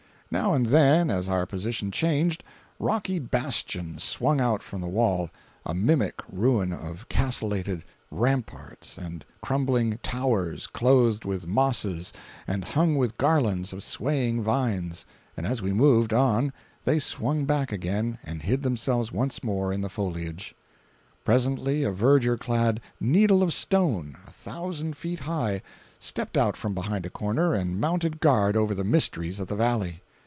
Now 0.33 0.53
and 0.53 0.67
then, 0.67 1.09
as 1.09 1.27
our 1.27 1.45
position 1.45 1.91
changed, 1.91 2.41
rocky 2.79 3.19
bastions 3.19 4.01
swung 4.01 4.39
out 4.39 4.63
from 4.63 4.79
the 4.79 4.87
wall, 4.87 5.29
a 5.65 5.73
mimic 5.73 6.21
ruin 6.31 6.71
of 6.71 7.09
castellated 7.09 7.83
ramparts 8.09 8.97
and 8.97 9.25
crumbling 9.41 9.99
towers 10.01 10.67
clothed 10.67 11.25
with 11.25 11.47
mosses 11.49 12.13
and 12.47 12.63
hung 12.63 12.95
with 12.95 13.17
garlands 13.17 13.73
of 13.73 13.83
swaying 13.83 14.41
vines, 14.41 15.05
and 15.35 15.45
as 15.45 15.61
we 15.61 15.73
moved 15.73 16.13
on 16.13 16.53
they 16.85 16.97
swung 16.97 17.43
back 17.43 17.73
again 17.73 18.17
and 18.23 18.43
hid 18.43 18.63
themselves 18.63 19.11
once 19.11 19.43
more 19.43 19.73
in 19.73 19.81
the 19.81 19.89
foliage. 19.89 20.55
Presently 21.25 21.83
a 21.83 21.91
verdure 21.91 22.37
clad 22.37 22.79
needle 23.01 23.43
of 23.43 23.53
stone, 23.53 24.15
a 24.25 24.31
thousand 24.31 24.95
feet 24.95 25.19
high, 25.19 25.61
stepped 25.99 26.37
out 26.37 26.55
from 26.55 26.73
behind 26.73 27.05
a 27.05 27.09
corner, 27.09 27.53
and 27.53 27.81
mounted 27.81 28.21
guard 28.21 28.55
over 28.55 28.73
the 28.73 28.85
mysteries 28.85 29.37
of 29.37 29.47
the 29.47 29.57
valley. 29.57 30.01